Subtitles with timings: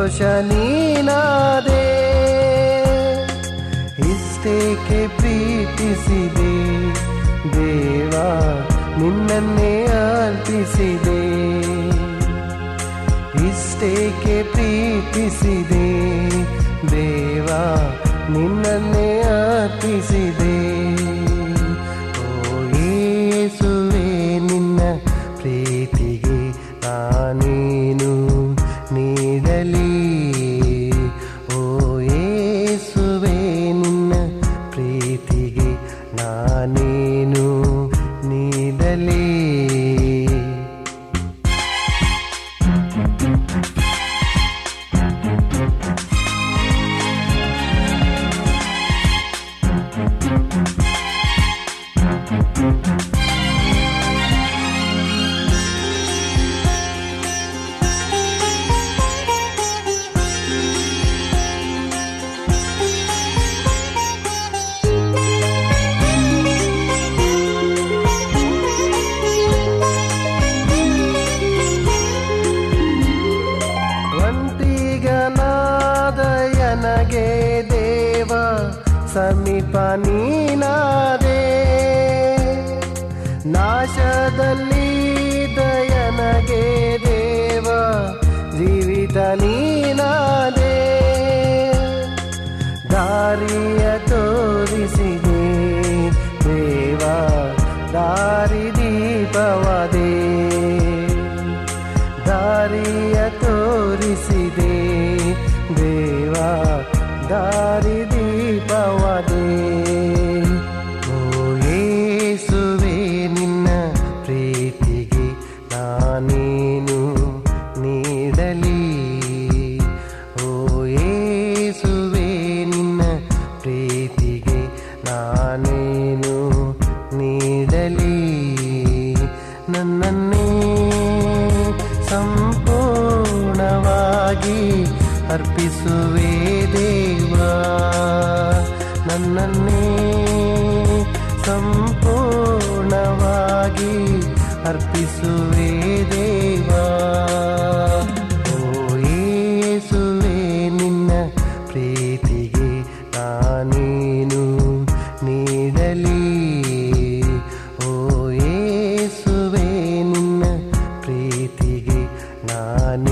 [0.00, 0.18] ಸಂತೋಷ
[0.48, 1.82] ನೀನಾದೆ
[4.10, 6.52] ಇಷ್ಟೇಕೆ ಪ್ರೀತಿಸಿದೆ
[7.54, 8.14] ದೇವ
[9.00, 11.20] ನಿನ್ನನ್ನೇ ಅರ್ಪಿಸಿದೆ
[13.48, 15.86] ಇಷ್ಟೇಕೆ ಪ್ರೀತಿಸಿದೆ
[16.90, 17.62] ದೇವಾ
[18.28, 20.56] ನಿನ್ನನ್ನೇ ಅರ್ಪಿಸಿದೆ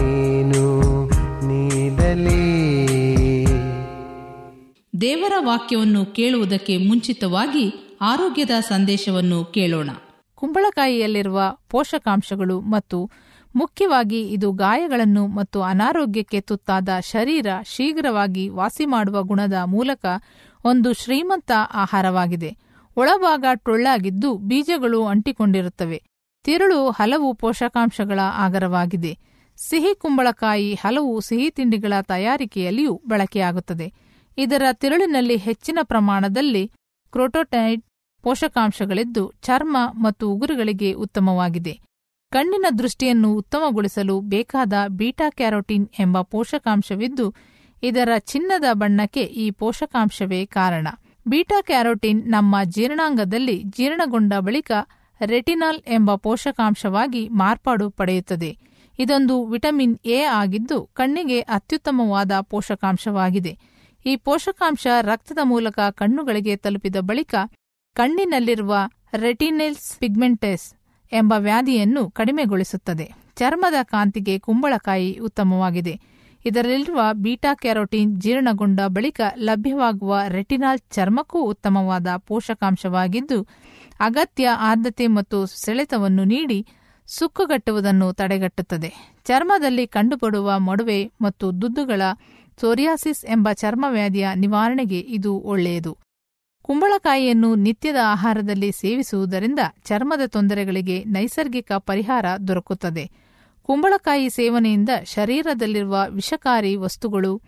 [0.10, 1.06] ನಾನೇನು
[1.48, 2.66] ನೀಡಲಿ.
[5.02, 9.90] ದೇವರ ವಾಕ್ಯವನ್ನು ಕೇಳುವುದಕ್ಕೆ ಮುಂಚಿತವಾಗಿ ಆರೋಗ್ಯದ ಸಂದೇಶವನ್ನು ಕೇಳೋಣ.
[10.36, 13.12] ಕುಂಬಳಕಾಯಿಯಲ್ಲಿರುವ ಪೋಷಕಾಂಶಗಳು ಮತ್ತು
[13.56, 20.06] ಮುಖ್ಯವಾಗಿ ಇದು ಗಾಯಗಳನ್ನು ಮತ್ತು ಅನಾರೋಗ್ಯಕ್ಕೆ ತುತ್ತಾದ ಶರೀರ ಶೀಘ್ರವಾಗಿ ವಾಸಿ ಮಾಡುವ ಗುಣದ ಮೂಲಕ
[20.66, 22.58] ಒಂದು ಶ್ರೀಮಂತ ಆಹಾರವಾಗಿದೆ.
[22.98, 26.04] ಒಳಭಾಗ ಟೊಳ್ಳಾಗಿದ್ದು ಬೀಜಗಳು ಅಂಟಿಕೊಂಡಿರುತ್ತವೆ.
[26.44, 29.29] ತಿರುಳು ಹಲವು ಪೋಷಕಾಂಶಗಳ ಆಗರವಾಗಿದೆ.
[29.68, 33.88] ಸಿಹಿ ಕುಂಬಳಕಾಯಿ ಹಲವು ಸಿಹಿ ತಿಂಡಿಗಳ ತಯಾರಿಕೆಯಲ್ಲಿಯೂ ಬಳಕೆಯಾಗುತ್ತದೆ.
[34.38, 36.72] ಇದರ ತಿರುಳಿನಲ್ಲಿ ಹೆಚ್ಚಿನ ಪ್ರಮಾಣದಲ್ಲಿ
[37.14, 37.84] ಕ್ರೋಟೋಟೈಡ್
[38.24, 41.74] ಪೋಷಕಾಂಶಗಳಿದ್ದು ಚರ್ಮ ಮತ್ತು ಉಗುರುಗಳಿಗೆ ಉತ್ತಮವಾಗಿದೆ.
[42.32, 47.28] ಕಣ್ಣಿನ ದೃಷ್ಟಿಯನ್ನು ಉತ್ತಮಗೊಳಿಸಲು ಬೇಕಾದ ಬೀಟಾ ಕ್ಯಾರೋಟಿನ್ ಎಂಬ ಪೋಷಕಾಂಶವಿದ್ದು,
[47.84, 50.88] ಇದರ ಚಿನ್ನದ ಬಣ್ಣಕ್ಕೆ ಈ ಪೋಷಕಾಂಶವೇ ಕಾರಣ.
[51.28, 54.72] ಬೀಟಾ ಕ್ಯಾರೋಟಿನ್ ನಮ್ಮ ಜೀರ್ಣಾಂಗದಲ್ಲಿ ಜೀರ್ಣಗೊಂಡ ಬಳಿಕ
[55.26, 58.52] ರೆಟಿನಾಲ್ ಎಂಬ ಪೋಷಕಾಂಶವಾಗಿ ಮಾರ್ಪಾಡು ಪಡೆಯುತ್ತದೆ.
[59.00, 63.54] ಇದೊಂದು ವಿಟಮಿನ್ ಎ ಆಗಿದ್ದು ಕಣ್ಣಿಗೆ ಅತ್ಯುತ್ತಮವಾದ ಪೋಷಕಾಂಶವಾಗಿದೆ.
[64.06, 67.36] ಈ ಪೋಷಕಾಂಶ ರಕ್ತದ ಮೂಲಕ ಕಣ್ಣುಗಳಿಗೆ ತಲುಪಿದ ಬಳಿಕ
[67.96, 68.74] ಕಣ್ಣಿನಲ್ಲಿರುವ
[69.14, 70.66] ರೆಟಿನೆಲ್ಸ್ ಪಿಗ್ಮೆಂಟೆಸ್
[71.12, 73.08] ಎಂಬ ವ್ಯಾಧಿಯನ್ನು ಕಡಿಮೆಗೊಳಿಸುತ್ತದೆ.
[73.36, 75.94] ಚರ್ಮದ ಕಾಂತಿಗೆ ಕುಂಬಳಕಾಯಿ ಉತ್ತಮವಾಗಿದೆ.
[76.46, 83.40] ಇದರಲ್ಲಿರುವ ಬೀಟಾ ಕ್ಯಾರೋಟಿನ್ ಜೀರ್ಣಗೊಂಡ ಬಳಿಕ ಲಭ್ಯವಾಗುವ ರೆಟಿನಾಲ್ ಚರ್ಮಕ್ಕೂ ಉತ್ತಮವಾದ ಪೋಷಕಾಂಶವಾಗಿದ್ದು,
[84.00, 86.60] ಅಗತ್ಯ ಆರ್ದ್ರತೆ ಮತ್ತು ಸೆಳೆತವನ್ನು ನೀಡಿ
[87.10, 88.94] ಸುಕ್ಕುಗಟ್ಟುವುದನ್ನು ತಡೆಗಟ್ಟುತ್ತದೆ.
[89.24, 92.02] ಚರ್ಮದಲ್ಲಿ ಕಂಡುಬರುವ ಮೊಡವೆ ಮತ್ತು ದುದ್ದುಗಳ
[92.62, 95.98] ಸೋರಿಯಾಸಿಸ್ ಎಂಬ ಚರ್ಮವ್ಯಾಧಿಯ ನಿವಾರಣೆಗೆ ಇದು ಒಳ್ಳೆಯದು.
[96.62, 103.12] ಕುಂಬಳಕಾಯಿಯನ್ನು ನಿತ್ಯದ ಆಹಾರದಲ್ಲಿ ಸೇವಿಸುವುದರಿಂದ ಚರ್ಮದ ತೊಂದರೆಗಳಿಗೆ ನೈಸರ್ಗಿಕ ಪರಿಹಾರ ದೊರಕುತ್ತದೆ.
[103.64, 107.42] ಕುಂಬಳಕಾಯಿ ಸೇವನೆಯಿಂದ ಶರೀರದಲ್ಲಿರುವ ವಿಷಕಾರಿ ವಸ್ತುಗಳು,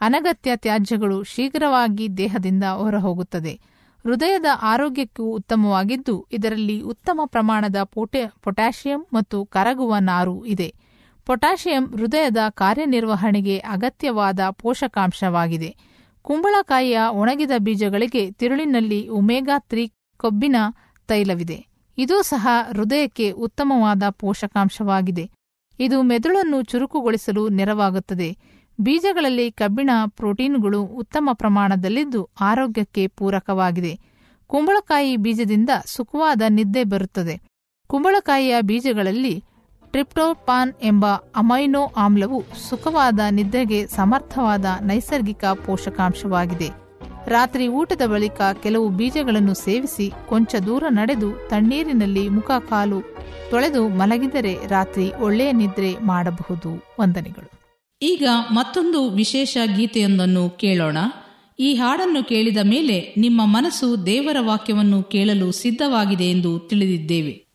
[0.00, 3.75] ಅನಗತ್ಯ ತ್ಯಾಜ್ಯಗಳು ಶೀಘ್ರವಾಗಿ ದೇಹದಿಂದ ಹೊರಹೋಗುತ್ತದೆ.
[4.06, 10.74] ಹೃದಯದ ಆರೋಗ್ಯಕ್ಕೂ ಉತ್ತಮವಾಗಿದ್ದು, ಇದರಲ್ಲಿ ಉತ್ತಮ ಪ್ರಮಾಣದ ಪೊಟೆ, ಪೊಟ್ಯಾಷಿಯಂ ಮತ್ತು ಕರಗುವ ನಾರು ಇದೆ.
[11.26, 15.70] ಪೊಟ್ಯಾಷಿಯಂ ಹೃದಯದ ಕಾರ್ಯನಿರ್ವಹಣೆಗೆ ಅಗತ್ಯವಾದ ಪೋಷಕಾಂಶವಾಗಿದೆ.
[16.22, 19.84] ಕುಂಬಳಕಾಯಿಯ ಒಣಗಿದ ಬೀಜಗಳಿಗೆ ತಿರುಳಿನಲ್ಲಿ ಒಮೆಗಾ ತ್ರೀ
[20.16, 20.56] ಕೊಬ್ಬಿನ
[21.08, 21.58] ತೈಲವಿದೆ.
[21.98, 25.30] ಇದೂ ಸಹ ಹೃದಯಕ್ಕೆ ಉತ್ತಮವಾದ ಪೋಷಕಾಂಶವಾಗಿದೆ.
[25.78, 28.30] ಇದು ಮೆದುಳನ್ನು ಚುರುಕುಗೊಳಿಸಲು ನೆರವಾಗುತ್ತದೆ.
[28.80, 33.98] ಬೀಜಗಳಲ್ಲಿ ಕಬ್ಬಿಣ ಪ್ರೋಟೀನ್ಗಳು ಉತ್ತಮ ಪ್ರಮಾಣದಲ್ಲಿದ್ದು ಆರೋಗ್ಯಕ್ಕೆ ಪೂರಕವಾಗಿದೆ.
[34.46, 37.40] ಕುಂಬಳಕಾಯಿ ಬೀಜದಿಂದ ಸುಖವಾದ ನಿದ್ದೆ ಬರುತ್ತದೆ.
[37.86, 39.44] ಕುಂಬಳಕಾಯಿಯ ಬೀಜಗಳಲ್ಲಿ
[39.90, 41.06] ಟ್ರಿಪ್ಟೋಪಾನ್ ಎಂಬ
[41.36, 46.70] ಅಮೈನೋ ಆಮ್ಲವು ಸುಖವಾದ ನಿದ್ರೆಗೆ ಸಮರ್ಥವಾದ ನೈಸರ್ಗಿಕ ಪೋಷಕಾಂಶವಾಗಿದೆ.
[47.26, 53.00] ರಾತ್ರಿ ಊಟದ ಬಳಿಕ ಕೆಲವು ಬೀಜಗಳನ್ನು ಸೇವಿಸಿ ಕೊಂಚ ದೂರ ನಡೆದು ತಣ್ಣೀರಿನಲ್ಲಿ ಮುಖ ಕಾಲು
[53.50, 56.84] ತೊಳೆದು ಮಲಗಿದರೆ ರಾತ್ರಿ ಒಳ್ಳೆಯ ನಿದ್ರೆ ಮಾಡಬಹುದು.
[57.00, 57.55] ವಂದನೆಗಳು.
[58.02, 60.96] ಈಗ ಮತ್ತೊಂದು ವಿಶೇಷ ಗೀತೆಯೊಂದನ್ನು ಕೇಳೋಣ.
[61.58, 67.45] ಈ ಹಾಡನ್ನು ಕೇಳಿದ ಮೇಲೆ ನಿಮ್ಮ ಮನಸ್ಸು ದೇವರ ವಾಕ್ಯವನ್ನು ಕೇಳಲು ಸಿದ್ಧವಾಗಿದೆ ಎಂದು ತಿಳಿದಿದ್ದೇವೆ ಿ.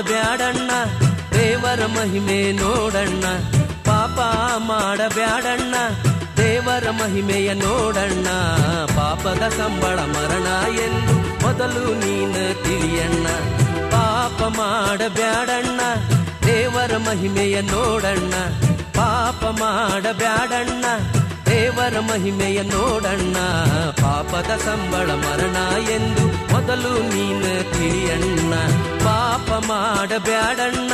[0.00, 0.70] ಮಾಡಬ್ಯಾಡಣ್ಣ,
[1.32, 3.24] ದೇವರ ಮಹಿಮೆ ನೋಡಣ್ಣ,
[3.84, 4.18] ಪಾಪ
[4.56, 5.74] ಮಾಡಬ್ಯಾಡಣ್ಣ,
[6.36, 8.28] ದೇವರ ಮಹಿಮೆಯ ನೋಡಣ್ಣ,
[8.96, 13.26] ಪಾಪದ ಸಂಬಳ ಮರಣ ಎಂದು ಮೊದಲು ನೀನ ತಿಳಿಯಣ್ಣ,
[13.90, 15.80] ಪಾಪ ಮಾಡಬ್ಯಾಡಣ್ಣ,
[16.46, 18.34] ದೇವರ ಮಹಿಮೆಯ ನೋಡಣ್ಣ,
[18.94, 20.84] ಪಾಪ ಮಾಡಬ್ಯಾಡಣ್ಣ.
[21.60, 23.36] ದೇವರ ಮಹಿಮೆಯ ನೋಡಣ್ಣ
[24.00, 25.56] ಪಾಪದ ಸಂಬಳ ಮರಣ
[25.90, 28.54] ಎಂದು ಮೊದಲು ನೀನು ತಿಳಿಯಣ್ಣ
[29.04, 30.92] ಪಾಪ ಮಾಡಬ್ಯಾಡಣ್ಣ.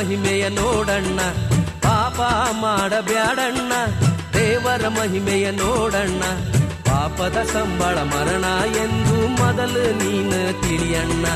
[0.00, 1.20] ಮಹಿಮೆಯ ನೋಡಣ್ಣ,
[1.82, 2.20] ಪಾಪ
[2.52, 3.72] ಮಾಡಬ್ಯಾಡಣ್ಣ,
[4.38, 6.22] ದೇವರ ಮಹಿಮೆಯ ನೋಡಣ್ಣ,
[6.90, 8.44] ಪಾಪದ ಸಂಬಳ ಮರಣ
[8.76, 11.26] ಎಂದು ಮೊದಲು ನೀನು ತಿಳಿಯಣ್ಣ,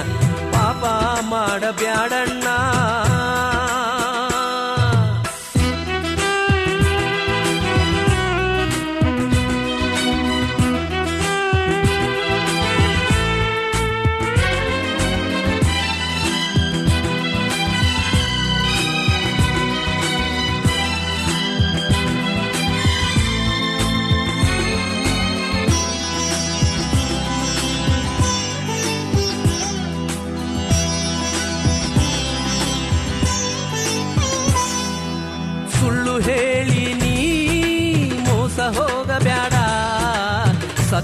[0.53, 0.85] ಪಾಪ
[1.29, 2.47] ಮಾಡಬ್ಯಾಡಣ್ಣ.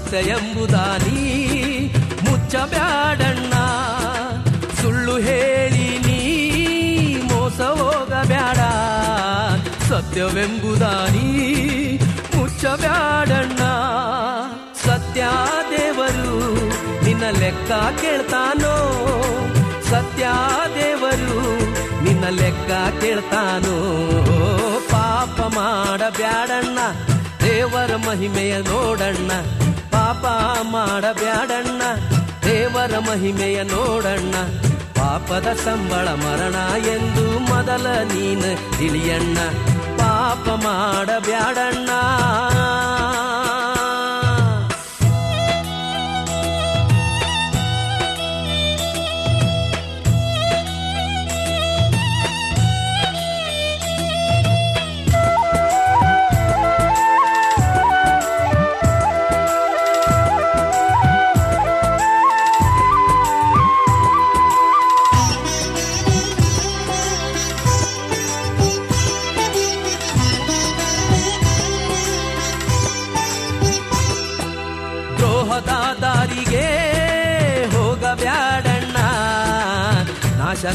[0.05, 1.93] ಸತ್ಯ ಎಂಬುದಾನಿ
[2.29, 3.53] ಮುಚ್ಚಬ್ಯಾಡಣ್ಣ.
[4.81, 8.57] ಸುಳ್ಳು ಹೇಳಿ ನೀ ಮೋಸ ಹೋಗಬ್ಯಾಡ.
[9.89, 11.27] ಸತ್ಯವೆಂಬುದಾನಿ
[12.37, 13.59] ಮುಚ್ಚ ಮುಚ್ಚಬ್ಯಾಡಣ್ಣ.
[14.85, 15.23] ಸತ್ಯ
[15.71, 16.65] ದೇವರು
[17.05, 18.75] ನಿನ್ನ ಲೆಕ್ಕ ಕೇಳ್ತಾನೋ?
[19.89, 20.27] ಸತ್ಯ
[20.75, 21.59] ದೇವರು
[22.03, 23.77] ನಿನ್ನ ಲೆಕ್ಕ ಕೇಳ್ತಾನೋ?
[24.91, 26.79] ಪಾಪ ಮಾಡಬ್ಯಾಡಣ್ಣ.
[27.43, 29.60] ದೇವರ ಮಹಿಮೆಯ ನೋಡಣ್ಣ.
[29.91, 30.25] ಪಾಪ
[30.61, 31.81] ಮಾಡಬ್ಯಾಡಣ್ಣ
[32.45, 34.35] ದೇವರ ಮಹಿಮೆಯ ನೋಡಣ್ಣ
[34.95, 36.55] ಪಾಪದ ಸಂಬಳ ಮರಣ
[36.85, 39.37] ಎಂದು ಮೊದಲ ನೀನು ತಿಳಿಯಣ್ಣ
[39.97, 41.89] ಪಾಪ ಮಾಡಬ್ಯಾಡಣ್ಣ.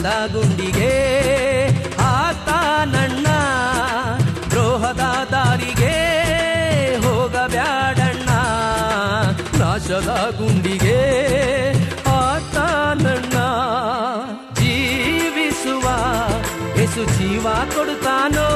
[0.06, 0.90] ನಾಶದ ಗುಂಡಿಗೆ
[1.98, 3.26] ಆತಾನಣ್ಣ
[4.50, 5.94] ದ್ರೋಹದ ದಾರಿಗೆ
[7.06, 8.28] ಹೋಗಬ್ಯಾಡಣ್ಣ.
[9.58, 11.00] ನಾಶದ ಗುಂಡಿಗೆ
[12.10, 13.36] ಆತಾನಣ್ಣ
[14.54, 15.86] ಜೀವಿಸುವ
[16.78, 18.48] ಯೇಸು ಜೀವ ಕೊಡುತ್ತಾನೋ?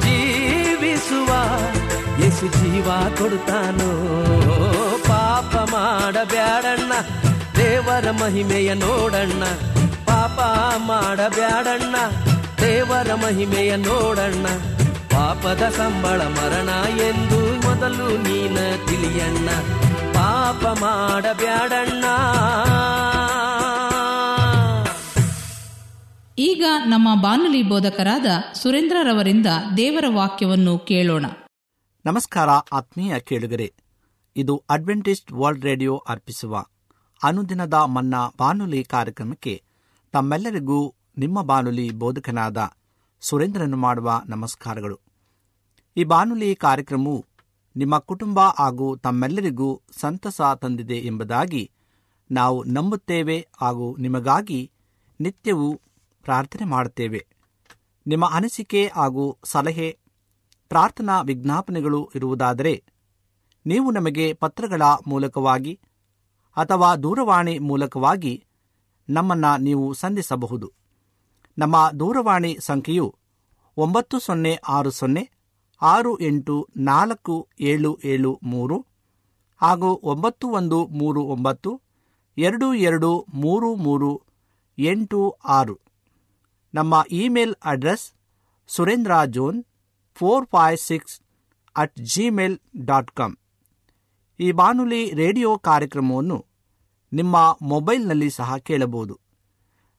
[0.00, 1.30] ಜೀವಿಸುವ
[2.24, 2.88] ಎಸು ಜೀವ
[3.18, 3.90] ಕೊಡುತ್ತಾನೋ?
[5.08, 6.92] ಪಾಪ ಮಾಡಬ್ಯಾಡಣ್ಣ,
[7.56, 9.42] ದೇವರ ಮಹಿಮೆಯ ನೋಡಣ್ಣ.
[10.38, 11.96] ಪಾಪ ಮಾಡಬ್ಯಾಡಣ್ಣ.
[12.60, 14.46] ದೇವರ ಮಹಿಮೆಯ ನೋಡಣ್ಣ.
[15.10, 19.50] ಪಾಪದ ಸಂಬಳ ಮರಣ ಎಂದು ಮೊದಲು ನೀನ ತಿಳಿಯಣ್ಣ.
[20.12, 22.04] ಪಾಪ ಮಾಡಬ್ಯಾಡಣ್ಣ.
[26.38, 31.26] ಈಗ ನಮ್ಮ ಬಾನುಲಿ ಬೋಧಕರಾದ ಸುರೇಂದ್ರರವರಿಂದ ದೇವರ ವಾಕ್ಯವನ್ನು ಕೇಳೋಣ.
[32.06, 33.72] ನಮಸ್ಕಾರ ಆತ್ಮೀಯ ಕೇಳುಗರೆ.
[34.36, 36.64] ಇದು ಅಡ್ವೆಂಟಿಸ್ಟ್ ವರ್ಲ್ಡ್ ರೇಡಿಯೋ ಅರ್ಪಿಸುವ
[37.22, 39.67] ಅನುದಿನದ ಮನ್ನಾ ಬಾನುಲಿ ಕಾರ್ಯಕ್ರಮಕ್ಕೆ
[40.12, 42.70] ತಮ್ಮೆಲ್ಲರಿಗೂ ನಿಮ್ಮ ಬಾನುಲಿ ಬೋಧಕನಾದ
[43.20, 45.00] ಸುರೇಂದ್ರನು ಮಾಡುವ ನಮಸ್ಕಾರಗಳು.
[45.96, 47.26] ಈ ಬಾನುಲಿ ಕಾರ್ಯಕ್ರಮವು
[47.76, 51.70] ನಿಮ್ಮ ಕುಟುಂಬ ಹಾಗೂ ತಮ್ಮೆಲ್ಲರಿಗೂ ಸಂತಸ ತಂದಿದೆ ಎಂಬುದಾಗಿ
[52.30, 54.70] ನಾವು ನಂಬುತ್ತೇವೆ ಹಾಗೂ ನಿಮಗಾಗಿ
[55.20, 55.80] ನಿತ್ಯವೂ
[56.22, 57.26] ಪ್ರಾರ್ಥನೆ ಮಾಡುತ್ತೇವೆ.
[58.06, 59.98] ನಿಮ್ಮ ಅನಿಸಿಕೆ ಹಾಗೂ ಸಲಹೆ,
[60.68, 62.84] ಪ್ರಾರ್ಥನಾ ವಿಜ್ಞಾಪನೆಗಳು ಇರುವುದಾದರೆ
[63.66, 65.80] ನೀವು ನಮಗೆ ಪತ್ರಗಳ ಮೂಲಕವಾಗಿ
[66.56, 68.44] ಅಥವಾ ದೂರವಾಣಿ ಮೂಲಕವಾಗಿ
[69.08, 70.72] ನಮ್ಮನ್ನು ನೀವು ಸಂಧಿಸಬಹುದು.
[71.58, 73.14] ನಮ್ಮ ದೂರವಾಣಿ ಸಂಖ್ಯೆಯು
[73.76, 75.30] ಒಂಬತ್ತು ಸೊನ್ನೆ ಆರು ಸೊನ್ನೆ
[75.82, 78.86] ಆರು ಎಂಟು ನಾಲ್ಕು ಏಳು ಏಳು ಮೂರು
[79.56, 81.80] ಹಾಗೂ ಒಂಬತ್ತು ಒಂದು ಮೂರು ಒಂಬತ್ತು
[82.38, 84.22] ಎರಡು ಎರಡು ಮೂರು ಮೂರು
[84.78, 85.78] ಎಂಟು ಆರು.
[86.74, 88.12] ನಮ್ಮ email address
[88.66, 89.64] Surendra John
[90.14, 91.20] four five six
[91.76, 93.36] at Gmail dot com.
[94.40, 96.46] ಈ ಬಾನುಲಿ ರೇಡಿಯೋ ಕಾರ್ಯಕ್ರಮವನ್ನು
[97.12, 99.20] ನಿಮ್ಮ ಮೊಬೈಲ್ನಲ್ಲಿ ಸಹ ಕೇಳಬಹುದು.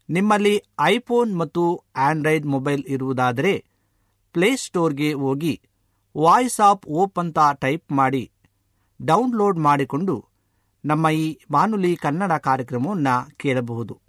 [0.10, 3.66] ನಿಮ್ಮಲ್ಲಿ ಐಫೋನ್ ಮತ್ತು ಆಂಡ್ರಾಯ್ಡ್ ಮೊಬೈಲ್ ಇರುವುದಾದರೆ
[4.34, 5.62] ಪ್ಲೇಸ್ಟೋರ್ಗೆ ಹೋಗಿ
[6.18, 8.32] ವಾಯ್ಸ್ ಆಫ್ ಓಪ್ ಅಂತ ಟೈಪ್ ಮಾಡಿ
[9.02, 10.26] ಡೌನ್ಲೋಡ್ ಮಾಡಿಕೊಂಡು
[10.86, 14.00] ನಮ್ಮ ಈ ಬಾನುಲಿ ಕನ್ನಡ ಕಾರ್ಯಕ್ರಮವನ್ನು ಕೇಳಬಹುದು.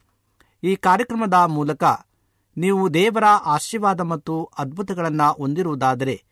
[0.62, 1.84] ಈ ಕಾರ್ಯಕ್ರಮದ ಮೂಲಕ
[2.56, 6.24] ನೀವು ದೇವರ ಆಶೀರ್ವಾದ ಮತ್ತು ಅದ್ಭುತಗಳನ್ನು ಹೊಂದಿರುವುದಾದರೆ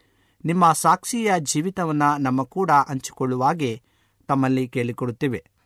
[0.45, 3.83] ನಿಮ್ಮ ಸಾಕ್ಷಿಯ ಜೀವಿತವನ್ನು ನಮ್ಮ ಕೂಡ ಹಂಚಿಕೊಳ್ಳುವಾಗೆ
[4.29, 5.58] ತಮ್ಮಲ್ಲಿ ಕೇಳಿಕೊಡುತ್ತೇವೆ.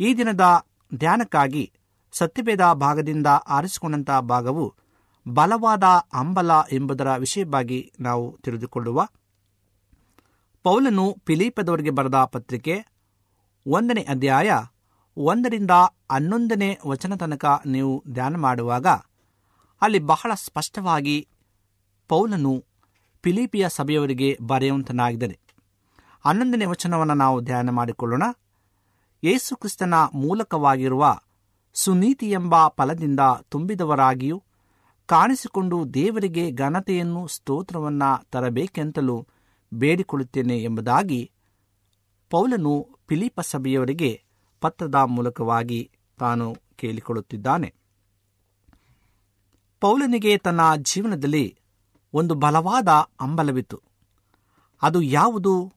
[0.00, 1.72] ಈ ದಿನದ ಧ್ಯಾನಕ್ಕಾಗಿ
[2.12, 4.74] ಸತ್ಯವೇದ ಭಾಗದಿಂದ ಆರಿಸಿಕೊಂಡಂಥ ಭಾಗವು
[5.28, 9.06] ಬಲವಾದ ಅಂಬಲ ಎಂಬುದರ ವಿಷಯವಾಗಿ ನಾವು ತಿಳಿದುಕೊಳ್ಳುವ.
[10.62, 12.84] ಪೌಲನು ಪಿಲೀಪದವರಿಗೆ ಬರೆದ ಪತ್ರಿಕೆ
[13.66, 14.50] ಒಂದನೇ ಅಧ್ಯಾಯ
[15.16, 15.70] ಒಂದರಿಂದ
[16.12, 18.86] ಹನ್ನೊಂದನೇ ವಚನ ತನಕ ನೀವು ಧ್ಯಾನ ಮಾಡುವಾಗ
[19.80, 21.28] ಅಲ್ಲಿ ಬಹಳ ಸ್ಪಷ್ಟವಾಗಿ
[22.08, 22.64] ಪೌಲನು
[23.22, 25.38] ಫಿಲಿಪಿಯ ಸಭೆಯವರಿಗೆ ಬರೆಯುವಂತನಾಗಿದ್ದಾನೆ.
[26.24, 28.22] ಹನ್ನೊಂದನೇ ವಚನವನ್ನು ನಾವು ಧ್ಯಾನ ಮಾಡಿಕೊಳ್ಳೋಣ.
[29.24, 31.18] ಯೇಸು ಕ್ರಿಸ್ತನ ಮೂಲಕವಾಗಿರುವ
[31.74, 34.42] ಸುನೀತಿ ಎಂಬ ಫಲದಿಂದ ತುಂಬಿದವರಾಗಿಯೂ
[35.06, 39.26] ಕಾಣಿಸಿಕೊಂಡು ದೇವರಿಗೆ ಘನತೆಯನ್ನು ಸ್ತೋತ್ರವನ್ನ ತರಬೇಕೆಂತಲೂ
[39.74, 41.30] ಬೇಡಿಕೊಳ್ಳುತ್ತೇನೆ ಎಂಬುದಾಗಿ
[42.30, 44.24] ಪೌಲನು ಫಿಲಿಪ ಸಭೆಯವರಿಗೆ
[44.60, 47.74] ಪತ್ರದ ಮೂಲಕವಾಗಿ ತಾನು ಕೇಳಿಕೊಳ್ಳುತ್ತಿದ್ದಾನೆ.
[49.80, 51.58] ಪೌಲನಿಗೆ ತನ್ನ ಜೀವನದಲ್ಲಿ
[52.14, 52.88] ಒಂದು ಬಲವಾದ
[53.20, 53.82] ಹಂಬಲವಿತ್ತು.
[54.82, 55.72] ಅದು ಯಾವುದು?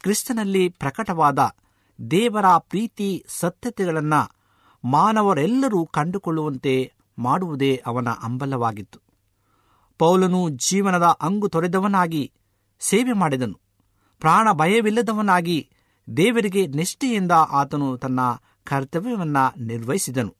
[0.00, 1.38] ಕ್ರಿಸ್ತನಲ್ಲಿ ಪ್ರಕಟವಾದ
[2.10, 4.20] ದೇವರ ಪ್ರೀತಿ ಸತ್ಯತೆಗಳನ್ನು
[4.84, 9.00] ಮಾನವರೆಲ್ಲರೂ ಕಂಡುಕೊಳ್ಳುವಂತೆ ಮಾಡುವುದೇ ಅವನ ಅಂಬಲವಾಗಿತ್ತು
[9.98, 12.32] ಪೌಲನು ಜೀವನದ ಅಂಗು ತೊರೆದವನಾಗಿ
[12.80, 13.60] ಸೇವೆ ಮಾಡಿದನು.
[14.18, 15.70] ಪ್ರಾಣ ಭಯವಿಲ್ಲದವನಾಗಿ
[16.16, 18.20] ದೇವರಿಗೆ ನಿಷ್ಠೆಯಿಂದ ಆತನು ತನ್ನ
[18.64, 20.36] ಕರ್ತವ್ಯವನ್ನು ನಿರ್ವಹಿಸಿದನು.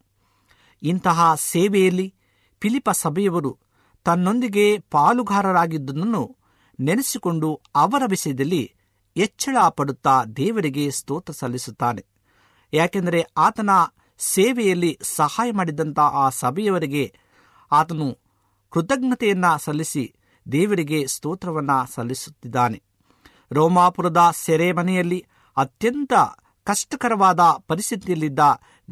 [0.82, 2.14] ಇಂತಹ ಸೇವೆಯಲ್ಲಿ
[2.60, 3.58] ಫಿಲಿಪ ಸಭೆಯವರು
[4.04, 6.36] ತನ್ನೊಂದಿಗೆ ಪಾಲುಗಾರರಾಗಿದ್ದುದನ್ನು
[6.80, 8.74] ನೆನೆಸಿಕೊಂಡು ಅವರ ವಿಷಯದಲ್ಲಿ
[9.16, 12.06] ಹೆಚ್ಚಳ ಪಡುತ್ತಾ ದೇವರಿಗೆ ಸ್ತೋತ್ರ ಸಲ್ಲಿಸುತ್ತಾನೆ.
[12.72, 13.70] ಯಾಕೆಂದರೆ ಆತನ
[14.18, 17.14] ಸೇವೆಯಲ್ಲಿ ಸಹಾಯ ಮಾಡಿದಂಥ ಆ ಸಭೆಯವರಿಗೆ
[17.72, 18.18] ಆತನು
[18.70, 20.14] ಕೃತಜ್ಞತೆಯನ್ನ ಸಲ್ಲಿಸಿ
[20.52, 22.82] ದೇವರಿಗೆ ಸ್ತೋತ್ರವನ್ನ ಸಲ್ಲಿಸುತ್ತಿದ್ದಾನೆ.
[23.52, 26.12] ರೋಮಾಪುರದ ಸೆರೆಮನೆಯಲ್ಲಿ ಅತ್ಯಂತ
[26.64, 28.38] ಕಷ್ಟಕರವಾದ ಪರಿಸ್ಥಿತಿಯಲ್ಲಿದ್ದ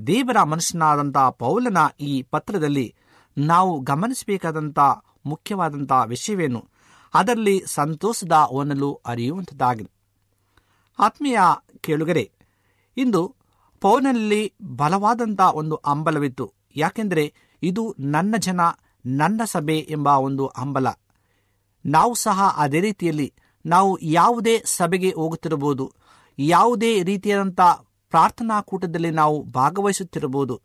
[0.06, 2.94] ದೇವರ ಮನುಷ್ಯನಾದಂಥ ಪೌಲನ ಈ ಪತ್ರದಲ್ಲಿ
[3.38, 4.78] ನಾವು ಗಮನಿಸಬೇಕಾದಂಥ
[5.26, 6.68] ಮುಖ್ಯವಾದಂಥ ವಿಷಯವೇನು?
[7.14, 9.95] ಅದರಲ್ಲಿ ಸಂತೋಷದ ಒನಲು ಅರಿಯುವಂಥದ್ದಾಗಿದೆ
[10.98, 11.38] ಆತ್ಮೀಯ
[11.80, 12.32] ಕೇಳುಗರೆ,
[12.96, 13.34] ಇಂದು
[13.80, 16.52] ಪೌನಲ್ಲಿ ಬಲವಾದಂಥ ಒಂದು ಹಂಬಲವಿತ್ತು.
[16.76, 18.60] ಯಾಕೆಂದರೆ ಇದು ನನ್ನ ಜನ,
[19.06, 20.86] ನನ್ನ ಸಭೆ ಎಂಬ ಒಂದು ಹಂಬಲ.
[21.86, 23.34] ನಾವು ಸಹ ಅದೇ ರೀತಿಯಲ್ಲಿ
[23.66, 25.92] ನಾವು ಯಾವುದೇ ಸಭೆಗೆ ಹೋಗುತ್ತಿರಬಹುದು.
[26.38, 27.60] ಯಾವುದೇ ರೀತಿಯಾದಂಥ
[28.10, 30.60] ಪ್ರಾರ್ಥನಾ ಕೂಟದಲ್ಲಿ ನಾವು ಭಾಗವಹಿಸುತ್ತಿರಬಹುದು.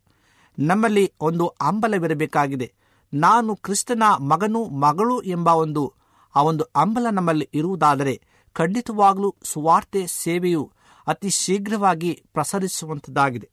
[0.60, 2.74] ನಮ್ಮಲ್ಲಿ ಒಂದು ಹಂಬಲವಿರಬೇಕಾಗಿದೆ.
[3.14, 5.94] ನಾನು ಕ್ರಿಸ್ತನ ಮಗನು, ಮಗಳು ಎಂಬ ಒಂದು,
[6.36, 8.22] ಆ ಒಂದು ಹಂಬಲ ನಮ್ಮಲ್ಲಿ ಇರುವುದಾದರೆ
[8.54, 10.72] ಖಂಡಿತವಾಗಲೂ ಸುವಾರ್ತೆ ಸೇವೆಯು
[11.08, 13.50] ಅತಿ ಶೀಘ್ರವಾಗಿ ಪ್ರಸರಿಸುವಂಥದ್ದಾಗಿದೆ.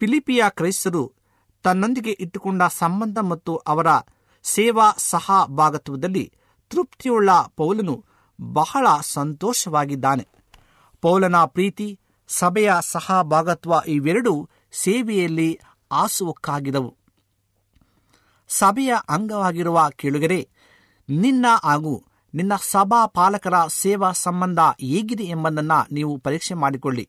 [0.00, 1.12] ಫಿಲಿಪಿಯ ಕ್ರೈಸ್ತರು
[1.62, 3.86] ತನ್ನೊಂದಿಗೆ ಇಟ್ಟುಕೊಂಡ ಸಂಬಂಧ ಮತ್ತು ಅವರ
[4.42, 6.32] ಸೇವಾ ಸಹಭಾಗತ್ವದಲ್ಲಿ
[6.70, 8.04] ತೃಪ್ತಿಯುಳ್ಳ ಪೌಲನು
[8.40, 10.28] ಬಹಳ ಸಂತೋಷವಾಗಿದ್ದಾನೆ.
[11.00, 15.58] ಪೌಲನ ಪ್ರೀತಿ, ಸಭೆಯ ಸಹಭಾಗತ್ವ ಇವೆರಡೂ ಸೇವೆಯಲ್ಲಿ
[15.92, 16.96] ಆಸುವಕ್ಕಾಗಿದವು.
[18.48, 20.48] ಸಭೆಯ ಅಂಗವಾಗಿರುವ ಕೇಳುಗರೆ,
[21.08, 27.08] ನಿನ್ನ ಹಾಗೂ ನಿನ್ನ ಸಭಾ ಪಾಲಕರ ಸೇವಾ ಸಂಬಂಧ ಹೇಗಿದೆ ಎಂಬುದನ್ನು ನೀವು ಪರೀಕ್ಷೆ ಮಾಡಿಕೊಳ್ಳಿ.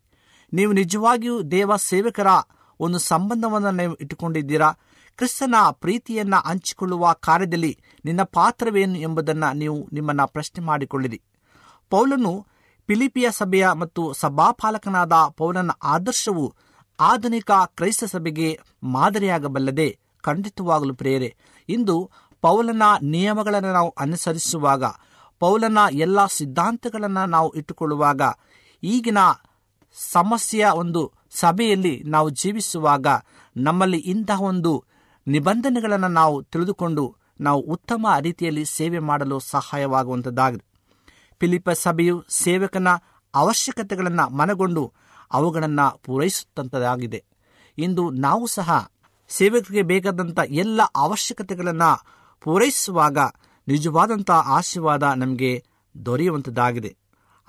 [0.54, 2.28] ನೀವು ನಿಜವಾಗಿಯೂ ದೇವ ಸೇವಕರ
[2.80, 4.72] ಒಂದು ಸಂಬಂಧವನ್ನು ನೀವು ಇಟ್ಟುಕೊಂಡಿದ್ದೀರಾ?
[5.16, 11.22] ಕ್ರಿಸ್ತನ ಪ್ರೀತಿಯನ್ನ ಹಂಚಿಕೊಳ್ಳುವ ಕಾರ್ಯದಲ್ಲಿ ನಿನ್ನ ಪಾತ್ರವೇನು ಎಂಬುದನ್ನು ನೀವು ನಿಮ್ಮನ್ನ ಪ್ರಶ್ನೆ ಮಾಡಿಕೊಳ್ಳಿರಿ.
[11.90, 12.46] ಪೌಲನು
[12.88, 16.56] ಫಿಲಿಪಿಯ ಸಭೆಯ ಮತ್ತು ಸಭಾಪಾಲಕನಾದ ಪೌಲನ ಆದರ್ಶವು
[17.00, 21.36] ಆಧುನಿಕ ಕ್ರೈಸ್ತ ಸಭೆಗೆ ಮಾದರಿಯಾಗಬಲ್ಲದೆ ಖಂಡಿತವಾಗಲು ಪ್ರೇರೆ
[21.70, 22.10] ಇಂದು
[22.42, 24.84] ಪೌಲನ ನಿಯಮಗಳನ್ನು ನಾವು ಅನುಸರಿಸುವಾಗ
[25.42, 28.22] ಪೌಲನ ಎಲ್ಲ ಸಿದ್ಧಾಂತಗಳನ್ನು ನಾವು ಇಟ್ಟುಕೊಳ್ಳುವಾಗ
[28.84, 29.22] ಈಗಿನ
[30.14, 31.02] ಸಮಸ್ಯೆಯ ಒಂದು
[31.32, 33.08] ಸಭೆಯಲ್ಲಿ ನಾವು ಜೀವಿಸುವಾಗ
[33.58, 34.74] ನಮ್ಮಲ್ಲಿ ಇಂತಹ ಒಂದು
[35.28, 37.04] ನಿಬಂಧನೆಗಳನ್ನು ನಾವು ತಿಳಿದುಕೊಂಡು
[37.42, 40.66] ನಾವು ಉತ್ತಮ ರೀತಿಯಲ್ಲಿ ಸೇವೆ ಮಾಡಲು ಸಹಾಯವಾಗುವಂಥದ್ದಾಗಿದೆ.
[41.42, 42.90] ಫಿಲಿಪ ಸಭೆಯು ಸೇವಕನ
[43.34, 44.84] ಅವಶ್ಯಕತೆಗಳನ್ನು ಮನಗೊಂಡು
[45.32, 47.20] ಅವುಗಳನ್ನು ಪೂರೈಸುತ್ತಂಥದ್ದಾಗಿದೆ
[47.78, 48.70] ಇಂದು ನಾವು ಸಹ
[49.30, 51.92] ಸೇವಕರಿಗೆ ಬೇಕಾದಂಥ ಎಲ್ಲ ಅವಶ್ಯಕತೆಗಳನ್ನು
[52.44, 53.18] ಪೂರೈಸುವಾಗ
[53.68, 55.66] ನಿಜವಾದಂಥ ಆಶೀರ್ವಾದ ನಮಗೆ
[56.06, 56.98] ದೊರೆಯುವಂಥದ್ದಾಗಿದೆ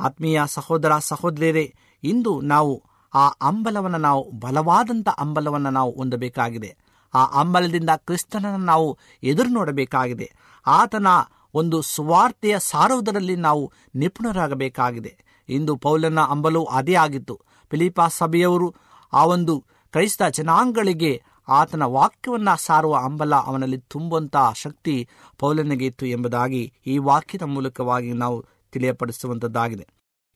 [0.00, 2.82] ಆತ್ಮೀಯ ಸಹೋದರ ಸಹೋದರಿಯರೇ, ಇಂದು ನಾವು
[3.14, 6.76] ಆ ಅಂಬಲವನ್ನು ನಾವು ಬಲವಾದಂಥ ಅಂಬಲವನ್ನು ನಾವು ಹೊಂದಬೇಕಾಗಿದೆ.
[7.14, 10.32] ಆ ಅಂಬಲದಿಂದ ಕ್ರಿಸ್ತನನ್ನು ನಾವು ಎದುರು ನೋಡಬೇಕಾಗಿದೆ
[10.66, 11.06] ಆತನ
[11.54, 15.18] ಒಂದು ಸುವಾರ್ತೆಯ ಸಾರುವುದರಲ್ಲಿ ನಾವು ನಿಪುಣರಾಗಬೇಕಾಗಿದೆ.
[15.48, 17.40] ಇಂದು ಪೌಲನ ಅಂಬಲವು ಅದೇ ಆಗಿತ್ತು.
[17.70, 18.74] ಫಿಲಿಪಾ ಸಭೆಯವರು
[19.12, 26.98] ಆ ಒಂದು ಕ್ರೈಸ್ತ ಜನಾಂಗಗಳಿಗೆ ಆತನ ವಾಕ್ಯವನ್ನು ಸಾರುವ ಅಂಬಲ ಅವನಲ್ಲಿ ತುಂಬುವಂತಹ ಶಕ್ತಿ ಪೌಲನಿಗೆ ಇತ್ತು ಎಂಬುದಾಗಿ ಈ
[26.98, 29.88] ವಾಕ್ಯದ ಮೂಲಕವಾಗಿ ನಾವು ತಿಳಿಯಪಡಿಸುವಂಥದ್ದಾಗಿದೆ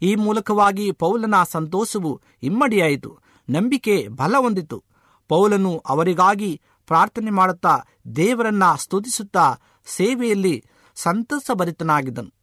[0.03, 3.19] ಈ ಮೂಲಕವಾಗಿ ಪೌಲನ ಸಂತೋಷವು ಇಮ್ಮಡಿಯಾಯಿತು,
[3.51, 4.85] ನಂಬಿಕೆ ಬಲ ಹೊಂದಿತು.
[5.29, 7.81] ಪೌಲನು ಅವರಿಗಾಗಿ ಪ್ರಾರ್ಥನೆ ಮಾಡುತ್ತಾ
[8.17, 9.55] ದೇವರನ್ನ ಸ್ತುತಿಸುತ್ತಾ
[9.87, 10.65] ಸೇವೆಯಲ್ಲಿ
[10.95, 12.35] ಸಂತಸಭರಿತನಾಗಿದ್ದನು.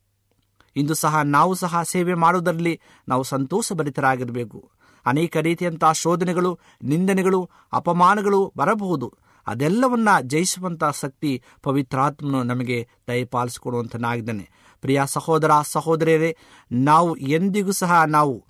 [0.75, 4.71] ಇಂದು ಸಹ ನಾವು ಸಹ ಸೇವೆ ಮಾಡುವುದರಲ್ಲಿ ನಾವು ಸಂತೋಷಭರಿತರಾಗಿರಬೇಕು.
[5.05, 9.13] ಅನೇಕ ರೀತಿಯಂತಹ ಶೋಧನೆಗಳು, ನಿಂದನೆಗಳು, ಅಪಮಾನಗಳು ಬರಬಹುದು.
[9.47, 14.49] ಅದೆಲ್ಲವನ್ನ ಜಯಿಸುವಂತಹ ಶಕ್ತಿ ಪವಿತ್ರಾತ್ಮನು ನಮಗೆ ದಯಪಾಲಿಸಿಕೊಡುವಂತನಾಗಿದ್ದಾನೆ.
[14.81, 16.37] ಪ್ರಿಯ ಸಹೋದರ, ಸಹೋದರಿಯರೇ,
[16.71, 18.45] ನಾವು ಎಂದಿಗೂ ಸಹ ನಾವು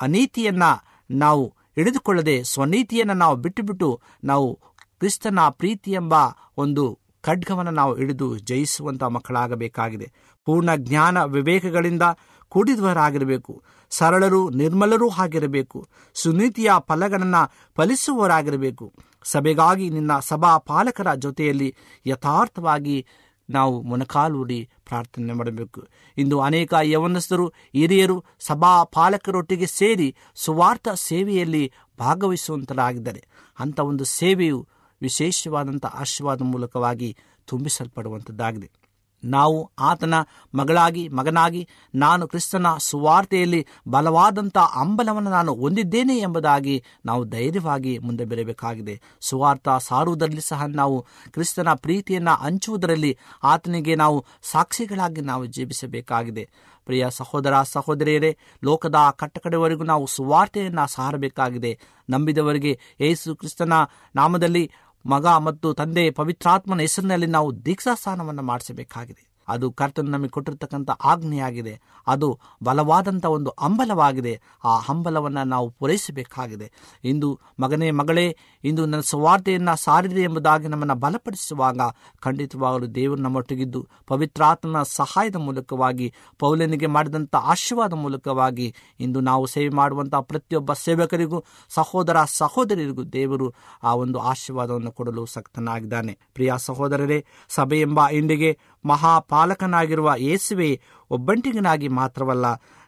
[0.00, 0.62] ಅನೀತಿಯನ್ನ
[1.10, 4.54] ನಾವು ಹಿಡಿದುಕೊಳ್ಳದೆ ಸ್ವನೀತಿಯನ್ನು ನಾವು ಬಿಟ್ಟು ಬಿಟ್ಟು ನಾವು
[4.98, 6.14] ಕ್ರಿಸ್ತನ ಪ್ರೀತಿ ಎಂಬ
[6.56, 10.12] ಒಂದು ಖಡ್ಗವನ್ನು ನಾವು ಹಿಡಿದು ಜಯಿಸುವಂಥ ಮಕ್ಕಳಾಗಬೇಕಾಗಿದೆ.
[10.44, 12.02] ಪೂರ್ಣ ಜ್ಞಾನ, ವಿವೇಕಗಳಿಂದ
[12.52, 17.42] ಕೂಡಿದವರಾಗಿರಬೇಕು, ಸರಳರು ನಿರ್ಮಲರೂ ಆಗಿರಬೇಕು ಸುನೀತಿಯ ಫಲಗಳನ್ನು
[17.76, 18.92] ಫಲಿಸುವವರಾಗಿರಬೇಕು.
[19.24, 21.74] ಸಭೆಗಾಗಿ ನಿನ್ನ ಸಭಾ ಪಾಲಕರ ಜೊತೆಯಲ್ಲಿ
[22.06, 23.06] ಯಥಾರ್ಥವಾಗಿ
[23.50, 25.80] ನಾವು ಮೊಣಕಾಲೂರಿ ಪ್ರಾರ್ಥನೆ ಮಾಡಬೇಕು.
[26.18, 33.24] ಇಂದು ಅನೇಕ ಯವನಸ್ಥರು, ಹಿರಿಯರು ಸಭಾ ಪಾಲಕರೊಟ್ಟಿಗೆ ಸೇರಿ ಸುವಾರ್ಥ ಸೇವೆಯಲ್ಲಿ ಭಾಗವಹಿಸುವಂತರಾಗಿದ್ದಾರೆ.
[33.58, 34.68] ಅಂಥ ಒಂದು ಸೇವೆಯು
[35.02, 38.81] ವಿಶೇಷವಾದಂಥ ಆಶೀರ್ವಾದ ಮೂಲಕವಾಗಿ ತುಂಬಿಸಲ್ಪಡುವಂಥದ್ದಾಗಿದೆ.
[39.24, 40.14] ನಾವು ಆತನ
[40.54, 49.68] ಮಗಳಾಗಿ, ಮಗನಾಗಿ, ನಾನು ಕ್ರಿಸ್ತನ ಸುವಾರ್ತೆಯಲ್ಲಿ ಬಲವಾದಂಥ ಅಂಬಲವನ್ನು ನಾನು ಹೊಂದಿದ್ದೇನೆ ಎಂಬುದಾಗಿ ನಾವು ಧೈರ್ಯವಾಗಿ ಮುಂದೆ ಬರಬೇಕಾಗಿದೆ ಸುವಾರ್ಥ
[49.80, 56.48] ಸಾರುವುದರಲ್ಲಿ ಸಹ ನಾವು ಕ್ರಿಸ್ತನ ಪ್ರೀತಿಯನ್ನು ಹಂಚುವುದರಲ್ಲಿ ಆತನಿಗೆ ನಾವು ಸಾಕ್ಷಿಗಳಾಗಿ ನಾವು ಜೀವಿಸಬೇಕಾಗಿದೆ.
[56.84, 61.78] ಪ್ರಿಯ ಸಹೋದರ, ಸಹೋದರಿಯರೇ, ಲೋಕದ ಕಟ್ಟಕಡೆವರೆಗೂ ನಾವು ಸುವಾರ್ತೆಯನ್ನು ಸಾರಬೇಕಾಗಿದೆ.
[62.10, 63.72] ನಂಬಿದವರಿಗೆ ಯೇಸು ಕ್ರಿಸ್ತನ
[64.16, 64.70] ನಾಮದಲ್ಲಿ
[65.06, 69.31] ಮಗ ಮತ್ತು ತಂದೆ ಪವಿತ್ರಾತ್ಮನ ಹೆಸರಿನಲ್ಲಿ ನಾವು ದೀಕ್ಷಾ ಸ್ನಾನವನ್ನು ಮಾಡಿಸಬೇಕಾಗಿದೆ.
[69.48, 71.80] ಅದು ಕರ್ತನು ನಮಗೆ ಕೊಟ್ಟಿರ್ತಕ್ಕಂಥ ಆಜ್ಞೆಯಾಗಿದೆ.
[72.06, 74.40] ಅದು ಬಲವಾದಂಥ ಒಂದು ಹಂಬಲವಾಗಿದೆ.
[74.64, 76.72] ಆ ಹಂಬಲವನ್ನು ನಾವು ಪೂರೈಸಬೇಕಾಗಿದೆ.
[77.04, 81.80] ಇಂದು ಮಗನೇ ಮಗಳೇ, ಇಂದು ನನ್ನ ಸ್ವಾರ್ಥೆಯನ್ನು ಸಾರಿದೆ ಎಂಬುದಾಗಿ ನಮ್ಮನ್ನು ಬಲಪಡಿಸುವಾಗ
[82.20, 90.72] ಖಂಡಿತವಾಗಲು ದೇವರು ನಮ್ಮೊಟ್ಟಿಗಿದ್ದು ಪವಿತ್ರಾತ್ಮನ ಸಹಾಯದ ಮೂಲಕವಾಗಿ, ಪೌಲನಿಗೆ ಮಾಡಿದಂಥ ಆಶೀರ್ವಾದ ಮೂಲಕವಾಗಿ ಇಂದು ನಾವು ಸೇವೆ ಮಾಡುವಂಥ ಪ್ರತಿಯೊಬ್ಬ
[90.72, 96.18] ಸೇವಕರಿಗೂ, ಸಹೋದರ ಸಹೋದರಿಗೂ ದೇವರು ಆ ಒಂದು ಆಶೀರ್ವಾದವನ್ನು ಕೊಡಲು ಸಕ್ತನಾಗಿದ್ದಾನೆ.
[96.34, 102.44] ಪ್ರಿಯ ಸಹೋದರರೇ ಸಭೆ ಎಂಬ ಇಂಡಿಗೆ ಮಹಾಪಾಲಕನಾಗಿರುವ ಯೇಸುವೆ, ಒಬ್ಬಂಟಿಗನಾಗಿ ಮಾತ್ರವಲ್ಲ,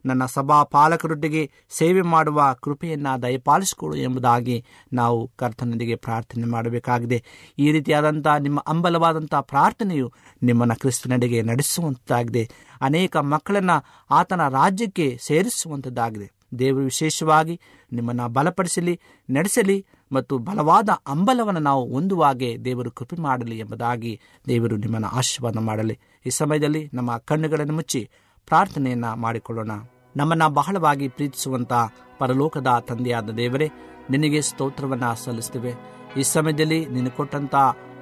[0.06, 7.24] ನನ್ನ ಸಭಾ ಪಾಲಕರೊಟ್ಟಿಗೆ ಸೇವೆ ಮಾಡುವ ಕೃಪೆಯನ್ನು ದಯಪಾಲಿಸಿಕೊಳ್ಳು ಎಂಬುದಾಗಿ ನಾವು ಕರ್ತನೊಂದಿಗೆ ಪ್ರಾರ್ಥನೆ ಮಾಡಬೇಕಾಗಿದೆ.
[7.58, 12.50] ಈ ರೀತಿಯಾದಂಥ ನಿಮ್ಮ ಅಂಬಲವಾದಂಥ ಪ್ರಾರ್ಥನೆಯು ನಿಮ್ಮನ್ನು ಕ್ರಿಸ್ತನಡೆಗೆ ನಡೆಸುವಂಥದ್ದಾಗಿದೆ.
[12.80, 16.30] ಅನೇಕ ಮಕ್ಕಳನ್ನು ಆತನ ರಾಜ್ಯಕ್ಕೆ ಸೇರಿಸುವಂಥದ್ದಾಗಿದೆ.
[16.58, 17.60] ದೇವರು ವಿಶೇಷವಾಗಿ
[17.92, 25.58] ನಿಮ್ಮನ್ನು ಬಲಪಡಿಸಲಿ, ನಡೆಸಲಿ ಮತ್ತು ಬಲವಾದ ಅಂಬಲವನ್ನು ನಾವು ಹೊಂದುವಾಗೆ ದೇವರು ಕೃಪೆ ಮಾಡಲಿ ಎಂಬುದಾಗಿ ದೇವರು ನಿಮ್ಮನ್ನು ಆಶೀರ್ವಾದ
[25.58, 25.98] ಮಾಡಲಿ.
[26.26, 28.10] ಈ ಸಮಯದಲ್ಲಿ ನಮ್ಮ ಕಣ್ಣುಗಳನ್ನು ಮುಚ್ಚಿ
[28.46, 29.70] ಪ್ರಾರ್ಥನೆಯನ್ನ ಮಾಡಿಕೊಳ್ಳೋಣ.
[30.16, 31.72] ನಮ್ಮನ್ನ ಬಹಳವಾಗಿ ಪ್ರೀತಿಸುವಂತ
[32.18, 33.70] ಪರಲೋಕದ ತಂದೆಯಾದ ದೇವರೇ,
[34.10, 35.72] ನಿನಗೆ ಸ್ತೋತ್ರವನ್ನ ಸಲ್ಲಿಸ್ತೇವೆ
[36.16, 37.54] ಈ ಸಮಯದಲ್ಲಿ ನೀನು ಕೊಟ್ಟಂತ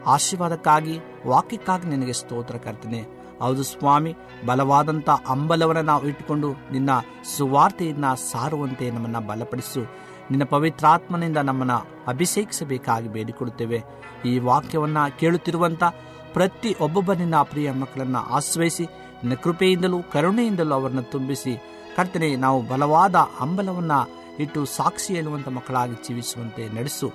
[0.06, 3.22] ಆಶೀರ್ವಾದಕ್ಕಾಗಿ, ವಾಕ್ಯಕ್ಕಾಗಿ ನಿನಗೆ ಸ್ತೋತ್ರ ಕರ್ತೇನೆ.
[3.38, 4.14] ಹೌದು ಸ್ವಾಮಿ
[4.46, 6.90] ಬಲವಾದಂಥ ಅಂಬಲವನ್ನು ನಾವು ಇಟ್ಟುಕೊಂಡು ನಿನ್ನ
[7.36, 10.11] ಸುವಾರ್ತೆಯನ್ನ ಸಾರುವಂತೆ ನಮ್ಮನ್ನ ಬಲಪಡಿಸು.
[10.32, 13.78] ನಿನ್ನ ಪವಿತ್ರಾತ್ಮನಿಂದ ನಮ್ಮನ್ನು ಅಭಿಷೇಕಿಸಬೇಕಾಗಿ ಬೇಡಿಕೊಡುತ್ತೇವೆ
[14.24, 15.84] ಈ ವಾಕ್ಯವನ್ನ ಕೇಳುತ್ತಿರುವಂತ
[16.32, 21.54] ಪ್ರತಿ ಒಬ್ಬೊಬ್ಬ ನಿನ್ನ ಪ್ರಿಯ ಮಕ್ಕಳನ್ನು ಆಶ್ರಯಿಸಿ, ನಿನ್ನ ಕೃಪೆಯಿಂದಲೂ ಕರುಣೆಯಿಂದಲೂ ಅವರನ್ನು ತುಂಬಿಸಿ,
[21.96, 23.92] ಕರ್ತನೆ ನಾವು ಬಲವಾದ ಅಂಬಲವನ್ನ
[24.40, 27.12] ಇಟ್ಟು ಸಾಕ್ಷಿ ಹೇಳುವಂಥ ಮಕ್ಕಳಾಗಿ ಜೀವಿಸುವಂತೆ ನಡೆಸು.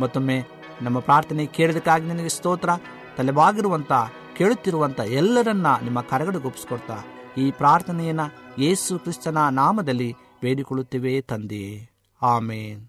[0.00, 0.44] ಮತ್ತೊಮ್ಮೆ
[0.82, 2.70] ನಮ್ಮ ಪ್ರಾರ್ಥನೆ ಕೇಳಿದಕ್ಕಾಗಿ ನಿನಗೆ ಸ್ತೋತ್ರ,
[3.16, 3.92] ತಲೆಬಾಗಿರುವಂತ,
[4.36, 6.98] ಕೇಳುತ್ತಿರುವಂತ ಎಲ್ಲರನ್ನ ನಿಮ್ಮ ಕರಗಡೆಗೊಪ್ಪಿಸ್ಕೊಡ್ತಾ
[7.38, 8.20] ಈ ಪ್ರಾರ್ಥನೆಯನ್ನ
[8.58, 11.97] ಯೇಸು ಕ್ರಿಸ್ತನ ನಾಮದಲ್ಲಿ ಬೇಡಿಕೊಳ್ಳುತ್ತೇವೆ ತಂದೆ.
[12.22, 12.88] Amen.